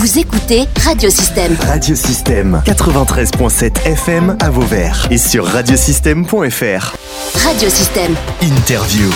[0.00, 1.54] Vous écoutez Radiosystème.
[1.60, 6.96] Radiosystème 93.7 FM à Vauvert et sur radiosystème.fr.
[7.34, 8.14] Radiosystème.
[8.40, 9.10] Interview.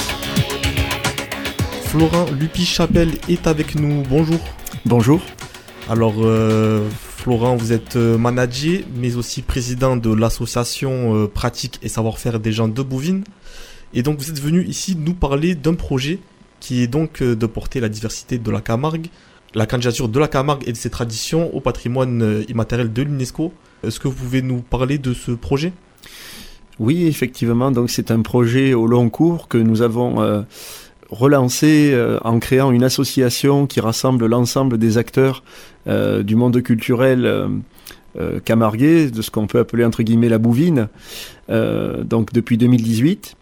[1.87, 4.03] Florent Lupi-Chapelle est avec nous.
[4.03, 4.39] Bonjour.
[4.85, 5.23] Bonjour.
[5.89, 11.89] Alors, euh, Florent, vous êtes euh, manager, mais aussi président de l'association euh, Pratique et
[11.89, 13.25] Savoir-faire des gens de Bouvines.
[13.95, 16.21] Et donc, vous êtes venu ici nous parler d'un projet
[16.65, 19.09] qui est donc euh, de porter la diversité de la Camargue,
[19.55, 23.53] la candidature de la Camargue et de ses traditions au patrimoine euh, immatériel de l'UNESCO.
[23.87, 25.73] Est-ce que vous pouvez nous parler de ce projet?
[26.81, 30.43] Oui, effectivement, donc c'est un projet au long cours que nous avons euh,
[31.11, 35.43] relancé euh, en créant une association qui rassemble l'ensemble des acteurs
[35.87, 37.51] du monde culturel
[38.47, 40.89] camarguais, de ce qu'on peut appeler entre guillemets la bouvine,
[41.51, 43.37] donc depuis 2018.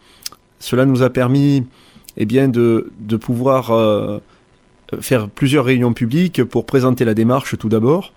[0.59, 1.63] Cela nous a permis
[2.17, 3.71] eh bien, de, pouvoir
[5.01, 8.13] faire plusieurs réunions publiques pour présenter la démarche tout d'abord.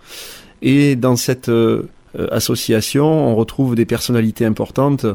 [0.62, 1.88] Et dans cette euh,
[2.30, 5.06] association, on retrouve des personnalités importantes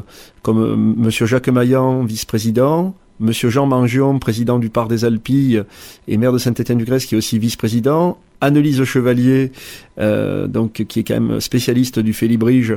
[0.42, 5.62] comme euh, Monsieur Jacques Maillan, vice-président, Monsieur Jean Mangion, président du Parc des Alpilles
[6.08, 9.52] et maire de Saint-Étienne-du-Grèce, qui est aussi vice-président, Annelise Chevalier,
[10.00, 12.76] euh, donc qui est quand même spécialiste du Félibrige,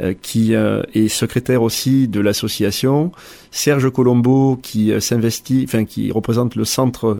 [0.00, 3.12] euh, qui euh, est secrétaire aussi de l'association,
[3.52, 7.16] Serge Colombo, qui s'investit, enfin qui représente le centre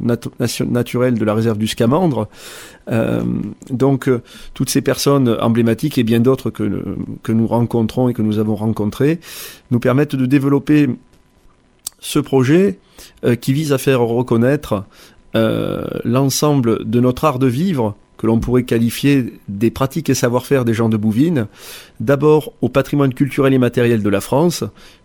[0.69, 2.29] naturel de la réserve du Scamandre.
[3.71, 4.11] Donc
[4.53, 8.57] toutes ces personnes emblématiques et bien d'autres que, que nous rencontrons et que nous avons
[8.57, 9.21] rencontrées
[9.71, 10.91] nous permettent de développer
[12.01, 12.79] ce projet
[13.41, 14.85] qui vise à faire reconnaître
[15.35, 20.75] l'ensemble de notre art de vivre que l'on pourrait qualifier des pratiques et savoir-faire des
[20.75, 21.47] gens de Bouvines,
[22.01, 24.65] d'abord au patrimoine culturel et matériel de la France,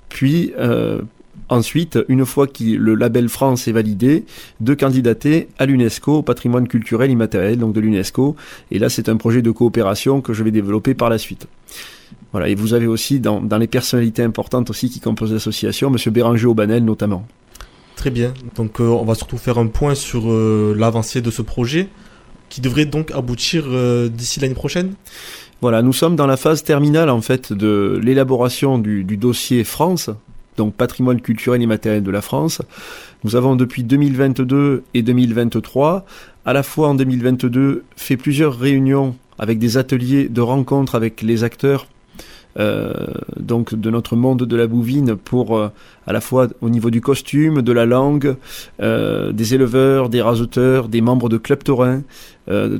[0.10, 1.02] puis euh,
[1.50, 4.26] ensuite, une fois que le label France est validé,
[4.60, 8.36] de candidater à l'UNESCO, au patrimoine culturel immatériel donc de l'UNESCO.
[8.72, 11.48] Et là, c'est un projet de coopération que je vais développer par la suite.
[12.32, 16.46] Voilà, et vous avez aussi dans, les personnalités importantes aussi qui composent l'association, Monsieur Béranger
[16.46, 17.26] Aubanel notamment.
[18.00, 18.34] Très bien.
[18.56, 21.90] Donc, euh, on va surtout faire un point sur euh, l'avancée de ce projet
[22.48, 24.94] qui devrait donc aboutir euh, d'ici l'année prochaine.
[25.60, 30.10] Voilà, nous sommes dans la phase terminale en fait de l'élaboration du, dossier France,
[30.56, 32.62] donc patrimoine culturel et matériel de la France.
[33.26, 36.06] Nous avons depuis 2022 et 2023,
[36.46, 41.44] à la fois en 2022, fait plusieurs réunions avec des ateliers de rencontres avec les
[41.44, 41.86] acteurs
[42.56, 45.70] donc de notre monde de la bouvine pour euh,
[46.10, 48.36] à la fois au niveau du costume, de la langue,
[48.82, 52.02] euh, des éleveurs, des raseteurs, des membres de clubs taurins,
[52.50, 52.80] euh,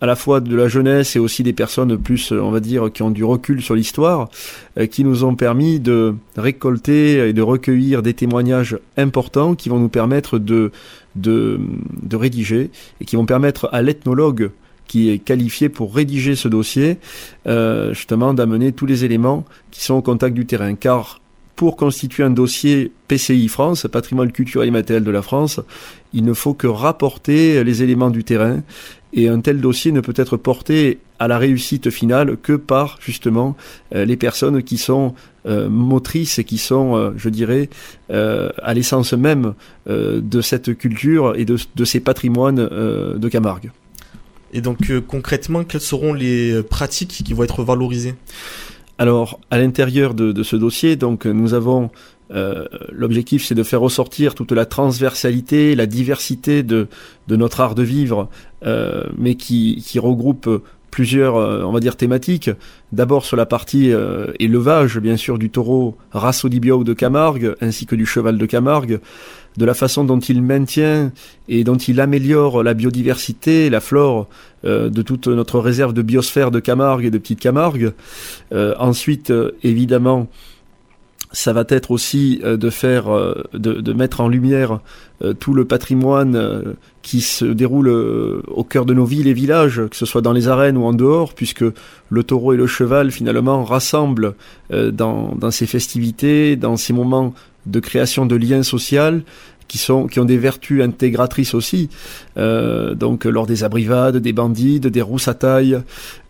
[0.00, 3.04] à la fois de la jeunesse et aussi des personnes plus, on va dire, qui
[3.04, 4.28] ont du recul sur l'histoire,
[4.76, 9.78] euh, qui nous ont permis de récolter et de recueillir des témoignages importants qui vont
[9.78, 10.72] nous permettre de,
[11.14, 11.60] de,
[12.02, 12.70] de rédiger
[13.00, 14.50] et qui vont permettre à l'ethnologue
[14.86, 16.98] qui est qualifié pour rédiger ce dossier,
[17.46, 20.74] euh, justement d'amener tous les éléments qui sont au contact du terrain.
[20.74, 21.20] Car
[21.56, 25.60] pour constituer un dossier PCI France, patrimoine culturel et matériel de la France,
[26.12, 28.62] il ne faut que rapporter les éléments du terrain
[29.12, 33.56] et un tel dossier ne peut être porté à la réussite finale que par justement
[33.94, 35.14] euh, les personnes qui sont
[35.46, 37.68] euh, motrices et qui sont, euh, je dirais,
[38.10, 39.54] euh, à l'essence même
[39.88, 43.70] euh, de cette culture et de, de ces patrimoines de Camargue.
[44.52, 48.14] Et donc, euh, concrètement, quelles seront les euh, pratiques qui vont être valorisées?
[48.98, 51.90] Alors, à l'intérieur de, ce dossier, donc nous avons
[52.30, 56.88] euh, l'objectif, c'est de faire ressortir toute la transversalité, la diversité de,
[57.28, 58.28] notre art de vivre,
[59.16, 60.48] mais qui, qui regroupe
[60.92, 62.50] plusieurs, on va dire, thématiques.
[62.92, 65.96] D'abord sur la partie euh, élevage, bien sûr, du taureau
[66.44, 69.00] Biao de Camargue, ainsi que du cheval de Camargue,
[69.56, 71.12] de la façon dont il maintient
[71.48, 74.28] et dont il améliore la biodiversité, la flore
[74.64, 77.92] euh, de toute notre réserve de biosphère de Camargue et de Petite Camargue.
[78.52, 80.28] Euh, ensuite, euh, évidemment,
[81.32, 83.06] ça va être aussi de faire,
[83.54, 84.80] de, mettre en lumière
[85.40, 90.04] tout le patrimoine qui se déroule au cœur de nos villes et villages, que ce
[90.04, 91.64] soit dans les arènes ou en dehors, puisque
[92.10, 94.34] le taureau et le cheval finalement rassemblent
[94.70, 97.32] dans ces festivités, dans ces moments
[97.66, 99.22] de création de liens sociaux
[99.72, 101.88] qui sont qui ont des vertus intégratrices aussi.
[102.36, 105.80] Euh, donc lors des abrivades, des bandides, des rousses à taille,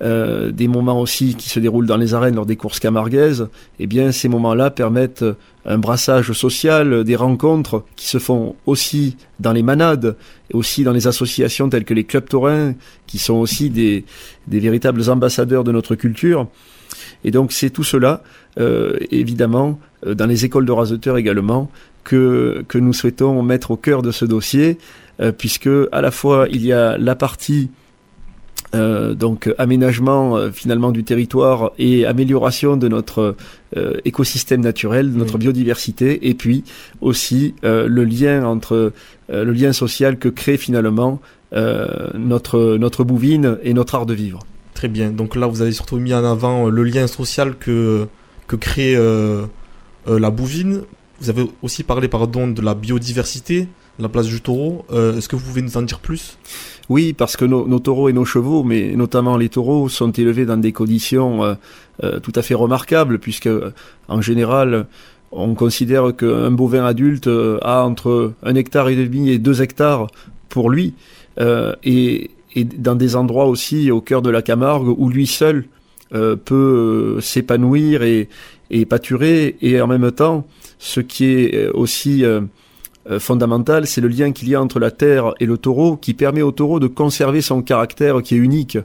[0.01, 3.49] euh, des moments aussi qui se déroulent dans les arènes lors des courses camarguaises,
[3.81, 5.25] eh bien ces moments-là permettent
[5.67, 10.17] un brassage social, des rencontres qui se font aussi dans les manades,
[10.51, 12.75] et aussi dans les associations telles que les clubs taurins,
[13.09, 14.05] qui sont aussi des,
[14.47, 16.47] des véritables ambassadeurs de notre culture.
[17.25, 18.23] Et donc c'est tout cela,
[18.59, 21.71] euh, évidemment, euh, dans les écoles de raseteurs également,
[22.05, 24.79] que, que nous souhaitons mettre au cœur de ce dossier,
[25.21, 27.71] euh, puisque à la fois il y a la partie
[28.75, 33.37] euh, donc aménagement euh, finalement du territoire et amélioration de notre
[33.77, 36.65] euh, écosystème naturel, de notre biodiversité, et puis
[37.03, 38.93] aussi le lien entre
[39.29, 41.21] le lien social que crée finalement
[41.53, 44.41] notre notre bouvine et notre art de vivre.
[44.83, 45.13] Très bien.
[45.13, 48.09] Donc là, vous avez surtout mis en avant le lien social que
[48.49, 48.97] que crée
[50.07, 50.83] la bouvine.
[51.21, 53.69] Vous avez aussi parlé pardon de la biodiversité,
[54.01, 54.85] la place du taureau.
[54.91, 56.37] Est-ce que vous pouvez nous en dire plus?
[56.89, 60.57] Oui, parce que nos, taureaux et nos chevaux, mais notamment les taureaux, sont élevés dans
[60.57, 61.55] des conditions euh,
[62.03, 63.49] euh, tout à fait remarquables, puisque
[64.09, 64.87] en général,
[65.31, 70.09] on considère qu'un bovin adulte euh, a entre un hectare et demi et deux hectares
[70.49, 70.95] pour lui,
[71.39, 75.65] et, dans des endroits aussi au cœur de la Camargue où lui seul
[76.11, 78.29] peut s'épanouir et,
[78.71, 80.47] et pâturer, et en même temps,
[80.79, 82.23] ce qui est aussi
[83.11, 86.15] euh, fondamental, c'est le lien qu'il y a entre la terre et le taureau qui
[86.15, 88.79] permet au taureau de conserver son caractère qui est unique.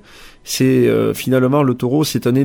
[0.44, 2.36] C'est euh, finalement le taureau, c'est un,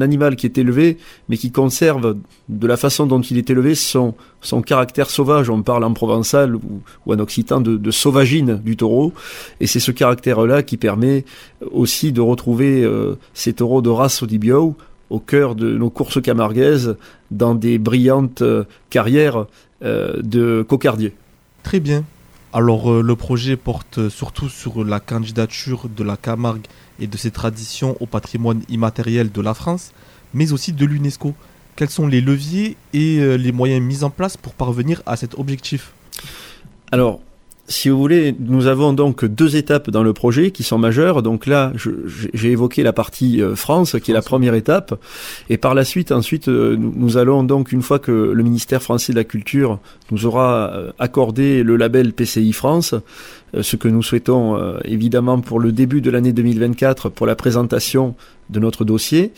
[0.00, 0.98] animal qui est élevé,
[1.28, 2.16] mais qui conserve
[2.48, 5.48] de la façon dont il est élevé son, son caractère sauvage.
[5.48, 9.14] On parle en provençal ou, en occitan de, de, sauvagine du taureau,
[9.60, 11.24] et c'est ce caractère-là qui permet
[11.72, 14.76] aussi de retrouver euh, ces taureaux de race Odibio
[15.10, 16.96] au cœur de nos courses camarguaises
[17.30, 18.42] dans des brillantes
[18.90, 19.46] carrières
[19.84, 21.14] euh, de cocardier.
[21.62, 22.02] Très bien.
[22.52, 26.66] Alors euh, le projet porte surtout sur la candidature de la Camargue
[26.98, 29.92] et de ses traditions au patrimoine immatériel de la France,
[30.34, 31.32] mais aussi de l'UNESCO.
[31.76, 35.38] Quels sont les leviers et euh, les moyens mis en place pour parvenir à cet
[35.38, 35.92] objectif?
[36.90, 37.20] Alors,
[37.68, 41.22] si vous voulez, nous avons donc deux étapes dans le projet qui sont majeures.
[41.22, 41.72] Donc là,
[42.32, 44.98] j'ai évoqué la partie euh, France, qui est la première étape.
[45.50, 49.12] Et par la suite, ensuite, euh, nous, allons donc, une fois que le ministère français
[49.12, 49.78] de la Culture
[50.10, 52.94] nous aura euh, accordé le label PCI France,
[53.58, 58.14] ce que nous souhaitons évidemment pour le début de l'année 2024, pour la présentation
[58.50, 59.32] de notre dossier,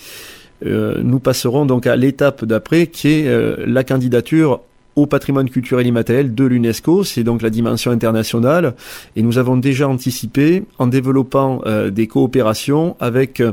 [0.64, 4.62] nous passerons donc à l'étape d'après, qui est la candidature
[4.96, 8.74] au patrimoine culturel immatériel de l'UNESCO, c'est donc la dimension internationale,
[9.16, 13.52] et nous avons déjà anticipé en développant euh, des coopérations avec euh,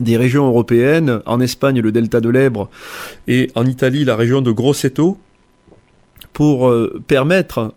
[0.00, 2.70] des régions européennes, en Espagne le delta de l'Ebre.
[3.26, 5.18] Et en Italie la région de Grosseto,
[6.32, 7.74] pour euh, permettre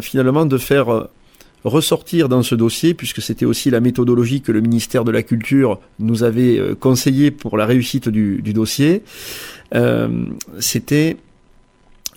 [0.00, 1.08] finalement de faire
[1.64, 5.78] ressortir dans ce dossier, puisque c'était aussi la méthodologie que le ministère de la Culture
[5.98, 9.02] nous avait conseillé pour la réussite du, du dossier,
[10.58, 11.16] c'était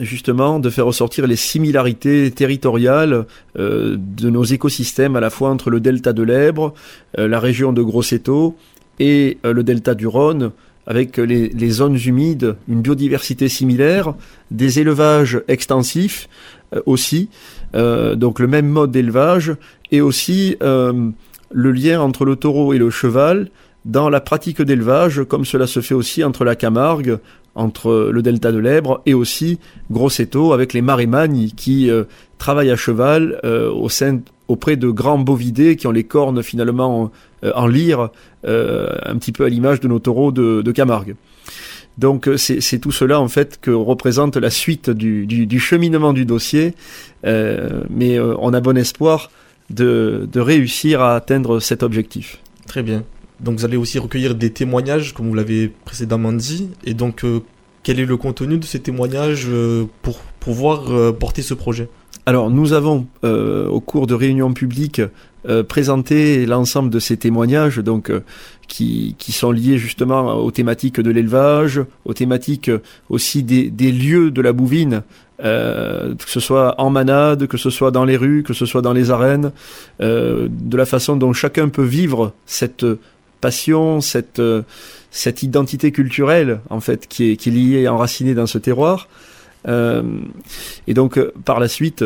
[0.02, 3.26] justement de faire ressortir les similarités territoriales
[3.58, 6.74] euh, de nos écosystèmes à la fois entre le delta de l'Ebre,
[7.18, 8.56] euh, la région de Grosseto
[9.00, 10.52] et euh, le delta du Rhône,
[10.88, 14.16] avec les, zones humides, une biodiversité similaire,
[14.50, 16.28] des élevages extensifs
[16.88, 17.30] aussi,
[17.74, 19.56] donc le même mode d'élevage,
[19.92, 21.14] et aussi le
[21.72, 23.52] lien entre le taureau et le cheval
[23.86, 27.20] dans la pratique d'élevage, comme cela se fait aussi entre la Camargue,
[27.56, 29.60] entre le delta de l'Ebre et aussi
[29.92, 32.06] Grosseto avec les marémagnes qui euh,
[32.38, 33.70] travaillent à cheval euh,
[34.48, 37.12] auprès de grands bovidés qui ont les cornes finalement
[37.44, 38.10] euh, en lyre,
[38.44, 41.16] un petit peu à l'image de nos taureaux de, Camargue.
[41.98, 46.74] Donc c'est tout cela en fait que représente la suite du, cheminement du dossier,
[47.24, 49.30] mais on a bon espoir
[49.70, 52.40] de réussir à atteindre cet objectif.
[52.68, 53.04] Très bien.
[53.42, 56.70] Donc vous allez aussi recueillir des témoignages, comme vous l'avez précédemment dit.
[56.84, 57.40] Et donc, euh,
[57.84, 61.90] quel est le contenu de ces témoignages euh, pour pouvoir euh, porter ce projet?
[62.28, 65.02] Alors nous avons au cours de réunions publiques
[65.68, 68.12] présenté l'ensemble de ces témoignages donc
[68.68, 72.70] qui, sont liés justement aux thématiques de l'élevage, aux thématiques
[73.10, 75.02] aussi des, lieux de la bouvine,
[75.40, 78.94] que ce soit en manade, que ce soit dans les rues, que ce soit dans
[78.94, 79.52] les arènes,
[80.00, 82.86] de la façon dont chacun peut vivre cette
[83.42, 84.62] passion, cette, euh,
[85.10, 89.10] cette identité culturelle en fait qui est, qui est liée, enracinée dans ce terroir.
[89.68, 90.04] Euh,
[90.88, 92.06] et donc euh, par la suite,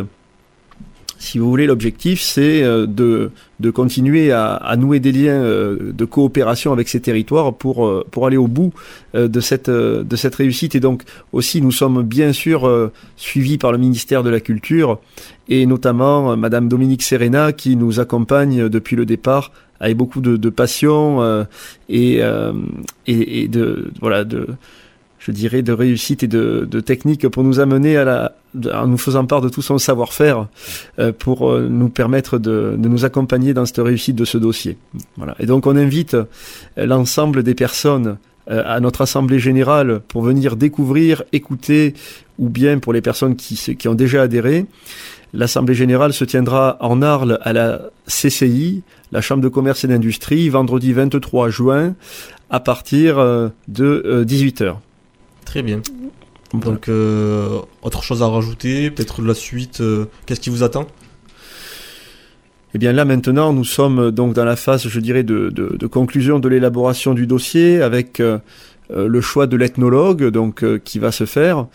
[1.17, 3.31] si vous voulez, l'objectif c'est de,
[3.73, 8.73] continuer à, nouer des liens de coopération avec ces territoires pour, pour aller au bout
[9.13, 10.75] de, cette, de cette réussite.
[10.75, 14.99] Et donc aussi, nous sommes bien sûr suivis par le ministère de la Culture
[15.47, 21.21] et notamment Madame Dominique Serena qui nous accompagne depuis le départ avec beaucoup de, passion
[21.21, 21.43] euh,
[21.89, 22.53] et, euh,
[23.07, 24.47] et, et, de voilà de
[25.19, 28.31] je dirais de réussite et de, de technique pour nous amener à la
[28.73, 30.47] en nous faisant part de tout son savoir-faire
[30.99, 34.77] euh, pour nous permettre de, de, nous accompagner dans cette réussite de ce dossier.
[35.17, 35.35] Voilà.
[35.39, 36.15] Et donc on invite
[36.77, 38.17] l'ensemble des personnes
[38.47, 41.95] à notre assemblée générale pour venir découvrir, écouter,
[42.37, 44.67] ou bien pour les personnes qui, qui ont déjà adhéré.
[45.33, 48.83] L'assemblée générale se tiendra en Arles à la CCI
[49.15, 51.95] la Chambre de commerce et d'industrie vendredi 23 juin
[52.49, 53.15] à partir
[53.67, 54.75] de 18h.
[55.45, 55.81] Très bien.
[56.53, 56.89] Donc,
[57.81, 59.81] autre chose à rajouter, peut-être la suite,
[60.25, 60.85] qu'est-ce qui vous attend?
[62.75, 66.49] Eh bien là maintenant, nous sommes donc dans la phase, je dirais, de, conclusion de
[66.49, 68.39] l'élaboration du dossier avec euh, euh,
[68.89, 71.67] le choix de l'ethnologue donc euh, qui va se faire.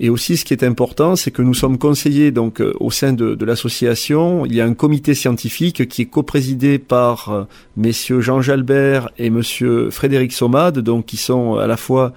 [0.00, 3.44] Et aussi, ce qui est important, c'est que nous sommes conseillés donc au sein de,
[3.44, 4.44] l'association.
[4.44, 9.90] Il y a un comité scientifique qui est coprésidé par messieurs Jean Jalbert et monsieur
[9.90, 12.12] Frédéric Somade, donc qui sont à la fois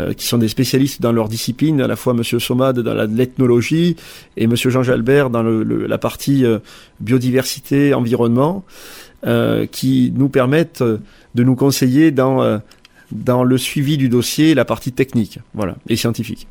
[0.00, 3.96] euh, qui sont des spécialistes dans leur discipline, à la fois Monsieur Somade dans l'ethnologie
[4.38, 6.60] et Monsieur Jean Jalbert dans le, la partie euh,
[7.00, 8.64] biodiversité, environnement,
[9.26, 12.60] euh, qui nous permettent de nous conseiller dans
[13.12, 16.48] dans le suivi du dossier, la partie technique, voilà, et scientifique.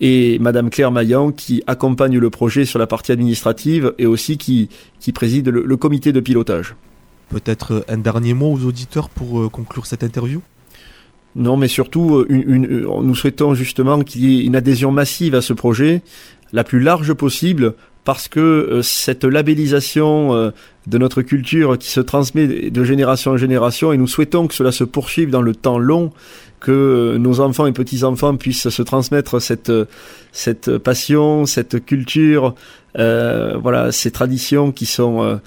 [0.00, 4.68] Et Madame Claire Maillan qui accompagne le projet sur la partie administrative et aussi qui,
[4.98, 6.74] qui préside le, le comité de pilotage.
[7.30, 10.42] Peut-être un dernier mot aux auditeurs pour conclure cette interview?
[11.36, 15.34] Non, mais surtout, euh, une, euh, nous souhaitons justement qu'il y ait une adhésion massive
[15.34, 16.02] à ce projet,
[16.52, 20.52] la plus large possible, parce que euh, cette labellisation
[20.86, 24.72] de notre culture qui se transmet de génération en génération, et nous souhaitons que cela
[24.72, 26.12] se poursuive dans le temps long,
[26.60, 29.72] que nos enfants et petits-enfants puissent se transmettre cette,
[30.32, 32.54] cette passion, cette culture,
[32.94, 35.40] voilà, ces traditions qui sont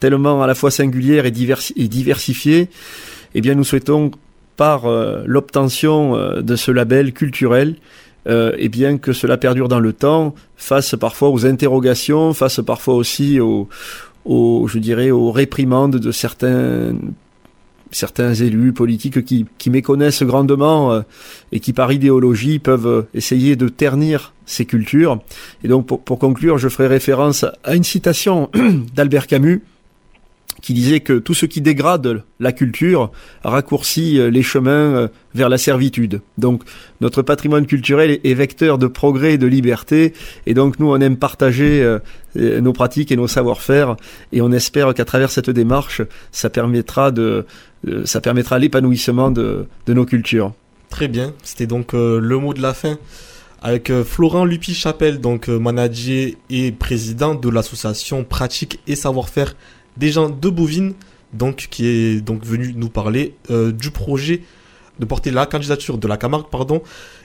[0.00, 1.32] tellement à la fois singulières et,
[1.76, 2.68] et diversifiées,
[3.34, 4.10] eh bien nous souhaitons
[4.56, 7.76] par euh, l'obtention euh, de ce label culturel,
[8.26, 12.94] euh, et bien que cela perdure dans le temps, face parfois aux interrogations, face parfois
[12.94, 13.68] aussi aux,
[14.26, 16.94] je dirais, aux réprimandes de certains
[17.90, 21.00] certains élus politiques qui, qui méconnaissent grandement
[21.52, 25.20] et qui par idéologie peuvent essayer de ternir ces cultures.
[25.62, 28.50] Et donc pour, pour conclure, je ferai référence à une citation
[28.94, 29.62] d'Albert Camus
[30.64, 35.50] qui disait que tout ce qui dégrade la culture raccourcit euh, les chemins euh, vers
[35.50, 36.22] la servitude.
[36.38, 36.62] Donc
[37.02, 40.14] notre patrimoine culturel est vecteur de progrès et de liberté,
[40.46, 41.98] et donc nous on aime partager euh,
[42.34, 43.96] nos pratiques et nos savoir-faire,
[44.32, 46.00] et on espère qu'à travers cette démarche,
[46.32, 47.44] ça permettra de,
[48.06, 50.54] ça permettra l'épanouissement de, de, nos cultures.
[50.88, 52.96] Très bien, c'était donc le mot de la fin
[53.62, 59.54] avec Florent Lupi-Chapelle, donc manager et président de l'association Pratique et Savoir-faire
[59.96, 60.94] des gens de Bouvines,
[61.32, 64.42] donc, qui est donc venu nous parler euh, du projet
[64.98, 66.82] de porter la candidature de la Camargue, pardon,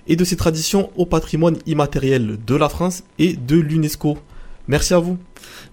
[0.08, 4.18] et de ses traditions au patrimoine immatériel de la France et de l'UNESCO.
[4.68, 5.18] Merci à vous.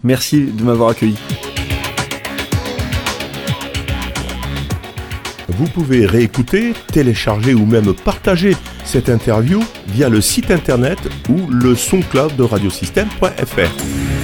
[0.03, 1.17] Merci de m'avoir accueilli.
[5.49, 10.99] Vous pouvez réécouter, télécharger ou même partager cette interview via le site internet
[11.31, 14.16] ou le soncloud de radiosystème.fr.